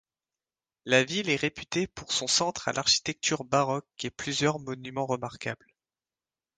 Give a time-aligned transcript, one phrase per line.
[0.85, 5.75] La ville est réputée pour son centre à l'architecture baroque et plusieurs monuments remarquables.